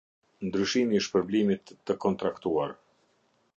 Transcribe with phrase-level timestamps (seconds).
[0.45, 2.77] Ndryshimi i shpërblimit të kontraktuar.